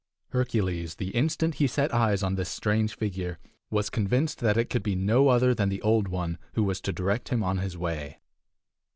Hercules, 0.29 0.95
the 0.95 1.11
instant 1.11 1.53
he 1.61 1.67
set 1.67 1.93
eyes 1.93 2.23
on 2.23 2.33
this 2.33 2.49
strange 2.49 2.95
figure, 2.95 3.37
was 3.69 3.91
convinced 3.91 4.39
that 4.39 4.57
it 4.57 4.67
could 4.67 4.81
be 4.81 4.95
no 4.95 5.27
other 5.27 5.53
than 5.53 5.69
the 5.69 5.83
Old 5.83 6.07
One 6.07 6.39
who 6.53 6.63
was 6.63 6.81
to 6.81 6.91
direct 6.91 7.29
him 7.29 7.43
on 7.43 7.59
his 7.59 7.77
way. 7.77 8.17